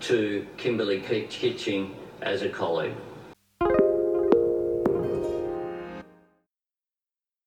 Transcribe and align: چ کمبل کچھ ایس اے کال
چ 0.00 0.12
کمبل 0.62 0.90
کچھ 1.08 1.44
ایس 2.24 2.42
اے 2.42 2.48
کال 2.56 2.88